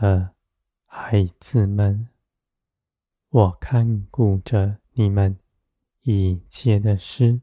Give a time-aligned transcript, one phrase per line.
[0.00, 0.32] 的
[0.86, 2.08] 孩子们，
[3.30, 5.36] 我看顾着你们
[6.02, 7.40] 一切的事，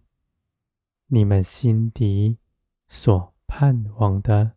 [1.07, 2.37] 你们心底
[2.87, 4.53] 所盼望的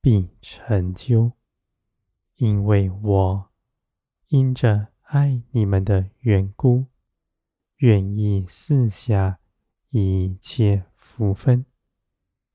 [0.00, 1.32] 必成就，
[2.36, 3.50] 因为我
[4.28, 6.86] 因着爱你们的缘故，
[7.76, 9.40] 愿意赐下
[9.90, 11.66] 一切福分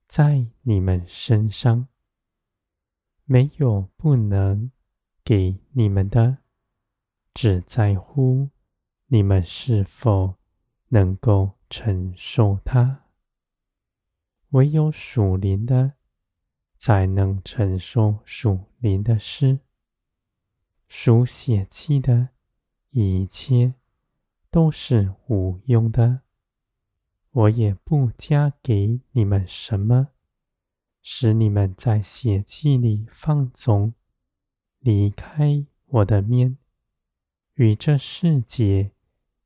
[0.07, 1.87] 在你们身上。
[3.25, 4.71] 没有不能
[5.23, 6.37] 给你们的，
[7.33, 8.49] 只在乎
[9.07, 10.35] 你们是否
[10.89, 13.05] 能够承受它。
[14.49, 15.93] 唯有属灵的，
[16.77, 19.57] 才能承受属灵的事；
[20.87, 22.29] 属血气的，
[22.91, 23.73] 一切
[24.51, 26.21] 都是无用的。
[27.31, 30.09] 我也不加给你们什么。
[31.07, 33.93] 使你们在血气里放纵，
[34.79, 36.57] 离开我的面，
[37.53, 38.89] 与这世界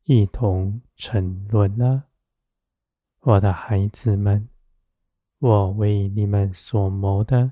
[0.06, 2.06] 一同沉沦了。
[3.20, 4.48] 我的孩子们，
[5.40, 7.52] 我为你们所谋的，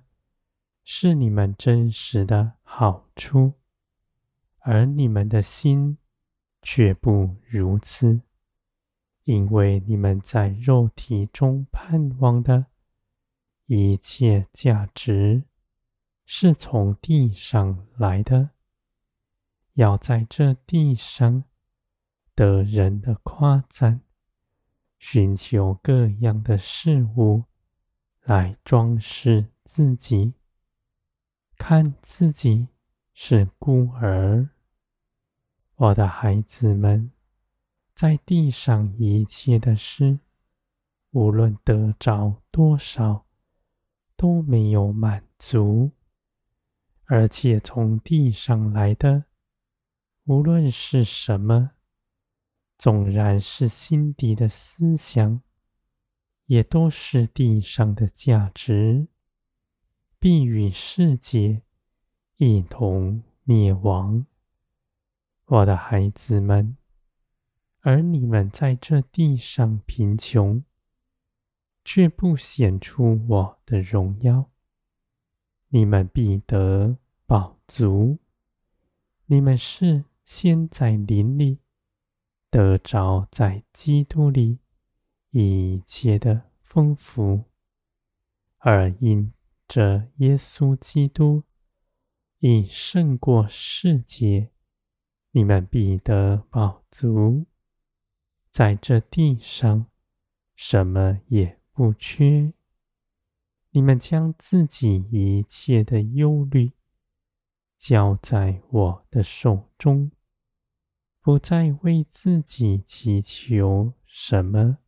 [0.86, 3.56] 是你们真实的好处，
[4.60, 5.98] 而你们的心
[6.62, 8.22] 却不如此，
[9.26, 12.68] 因为你们在肉体中盼望的。
[13.68, 15.44] 一切价值
[16.26, 18.52] 是从地上来的，
[19.74, 21.44] 要在这地上
[22.34, 24.00] 得人的夸赞，
[25.00, 27.44] 寻求各样的事物
[28.24, 30.34] 来装饰自己，
[31.58, 32.70] 看自己
[33.14, 34.50] 是孤儿。
[35.76, 37.12] 我的孩子们，
[37.94, 40.20] 在地上一切的事，
[41.12, 43.27] 无论得着多少。
[44.18, 45.92] 都没有满足，
[47.06, 49.26] 而且从地上来的，
[50.26, 51.72] 无论是什么，
[52.78, 55.42] 纵然是心底的思想，
[56.48, 59.08] 也都是地上的价值，
[60.18, 61.62] 必与世界
[62.38, 64.26] 一同灭亡。
[65.46, 66.76] 我的孩子们，
[67.82, 70.64] 而你们在这地上贫穷。
[71.90, 74.52] 却不显出我的荣耀，
[75.70, 78.18] 你们必得饱足。
[79.28, 81.60] 你们是先在灵里
[82.50, 84.60] 得着在基督里
[85.30, 87.46] 一切的丰富，
[88.58, 89.32] 而因
[89.66, 91.44] 着耶稣基督
[92.40, 94.52] 已胜过世界，
[95.32, 97.46] 你们必得饱足，
[98.52, 99.86] 在这地上
[100.54, 102.54] 什么也不缺，
[103.70, 106.72] 你们将自己一切的忧虑
[107.78, 110.10] 交在我的手中，
[111.22, 114.80] 不再为自己祈求什么，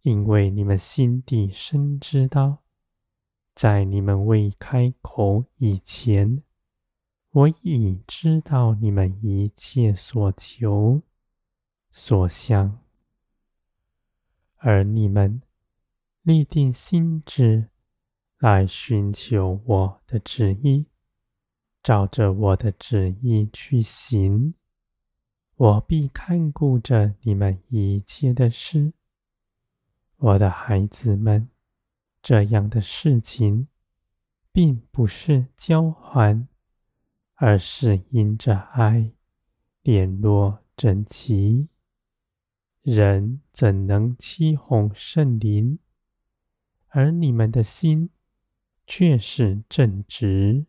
[0.00, 2.62] 因为你们心底深知道，
[3.54, 6.42] 在你们未开口以前，
[7.32, 11.02] 我已知道你们一切所求
[11.90, 12.80] 所想，
[14.56, 15.42] 而你们。
[16.22, 17.68] 立定心志
[18.38, 20.86] 来寻求我的旨意，
[21.82, 24.54] 照着我的旨意去行，
[25.56, 28.92] 我必看顾着你们一切的事。
[30.16, 31.48] 我的孩子们，
[32.22, 33.66] 这样的事情
[34.52, 36.46] 并不是交换，
[37.34, 39.10] 而是因着爱
[39.82, 41.66] 联络整齐。
[42.82, 45.80] 人怎能欺哄圣灵？
[46.94, 48.10] 而你们的心
[48.86, 50.66] 却是正直，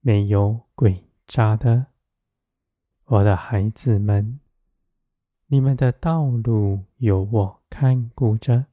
[0.00, 1.88] 没有诡诈的。
[3.04, 4.40] 我的孩子们，
[5.48, 8.64] 你们的道路有我看顾着，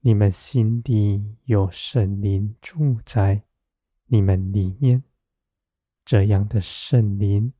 [0.00, 3.42] 你们心底有圣灵住在
[4.06, 5.04] 你们里面。
[6.06, 7.52] 这样的圣灵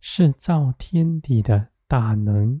[0.00, 2.60] 是造天地的大能，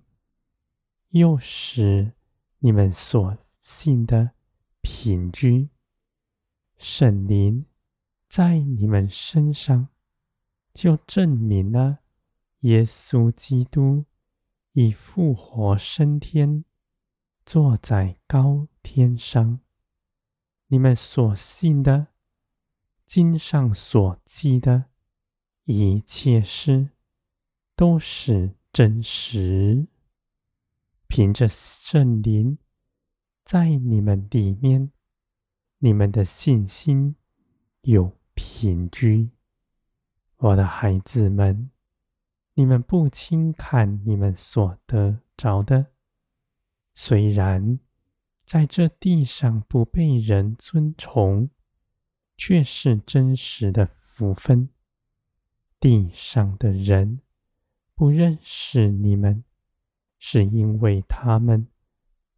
[1.08, 2.12] 又使
[2.60, 4.35] 你们所信的。
[4.88, 5.68] 凭据
[6.78, 7.66] 圣灵
[8.28, 9.88] 在你们身上，
[10.72, 11.98] 就证明了
[12.60, 14.04] 耶稣基督
[14.74, 16.64] 已复活升天，
[17.44, 19.58] 坐在高天上。
[20.68, 22.06] 你们所信的
[23.04, 24.84] 经上所记的
[25.64, 26.90] 一切事，
[27.74, 29.88] 都是真实。
[31.08, 32.56] 凭着圣灵。
[33.46, 34.90] 在你们里面，
[35.78, 37.14] 你们的信心
[37.82, 39.30] 有凭据。
[40.38, 41.70] 我的孩子们，
[42.54, 45.92] 你们不轻看你们所得着的，
[46.96, 47.78] 虽然
[48.44, 51.48] 在这地上不被人尊崇，
[52.36, 54.68] 却是真实的福分。
[55.78, 57.20] 地上的人
[57.94, 59.44] 不认识你们，
[60.18, 61.68] 是因为他们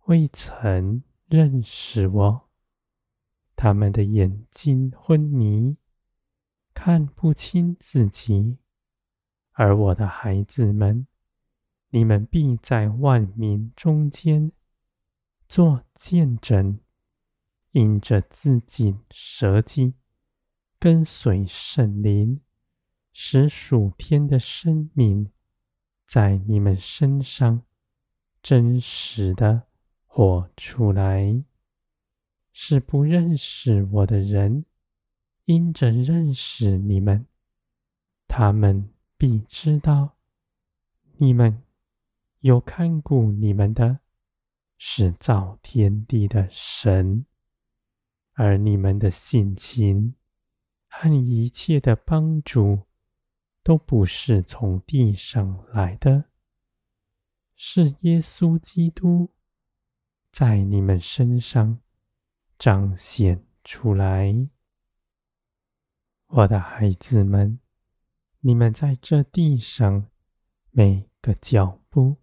[0.09, 2.49] 未曾认识我。
[3.55, 5.77] 他们的眼睛昏迷，
[6.73, 8.57] 看不清自己。
[9.53, 11.07] 而我的孩子们，
[11.91, 14.51] 你们必在万民中间
[15.47, 16.81] 做见证，
[17.73, 19.93] 因着自己舍己，
[20.79, 22.41] 跟随圣灵。
[23.13, 25.31] 使属天的生命
[26.07, 27.65] 在你们身上
[28.41, 29.68] 真实的
[30.19, 31.45] 活出来，
[32.53, 34.65] 是不认识我的人
[35.45, 37.25] 因着认识你们，
[38.27, 40.17] 他们必知道
[41.19, 41.63] 你们
[42.41, 44.01] 有看顾你们的
[44.77, 47.25] 是造天地的神，
[48.33, 50.17] 而你们的性情
[50.89, 52.81] 和一切的帮助。
[53.63, 56.25] 都不是从地上来的，
[57.55, 59.31] 是耶稣基督
[60.31, 61.81] 在你们身上
[62.59, 64.49] 彰显出来。
[66.27, 67.59] 我的孩子们，
[68.41, 70.07] 你们在这地上
[70.71, 72.17] 每个脚步，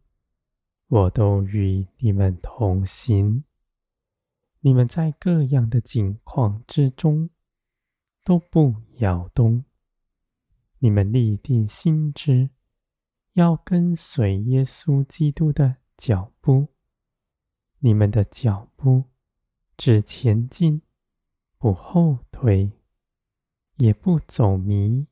[0.87, 3.43] 我都与你们同行。
[4.59, 7.29] 你们在各样的境况之中，
[8.23, 9.65] 都不摇动。
[10.79, 12.49] 你们立定心志，
[13.33, 16.74] 要跟随耶稣基督的脚步。
[17.85, 19.03] 你们的脚步
[19.77, 20.81] 只前进，
[21.59, 22.71] 不后退，
[23.75, 25.05] 也不走迷。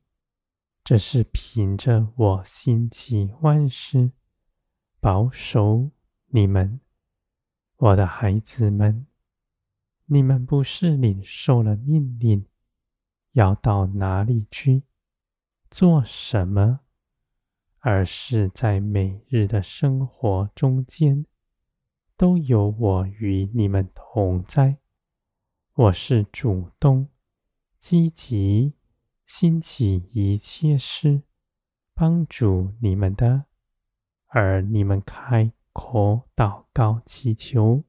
[0.84, 4.10] 这是凭着我心起万事，
[5.00, 5.92] 保守
[6.30, 6.80] 你们，
[7.78, 9.06] 我的孩子们。
[10.06, 12.48] 你们不是领受了命令，
[13.34, 14.82] 要到哪里去？
[15.70, 16.80] 做什么？
[17.82, 21.28] 而是在每日的生活中间，
[22.16, 24.78] 都有我与你们同在。
[25.74, 27.10] 我是主动、
[27.80, 28.74] 积极、
[29.26, 31.24] 兴起一切事，
[31.96, 33.46] 帮助你们的。
[34.28, 37.84] 而你们开口祷告祈求，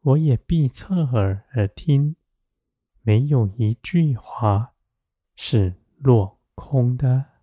[0.00, 2.16] 我也必侧耳而听。
[3.02, 4.74] 没有一句话
[5.34, 7.35] 是落空的。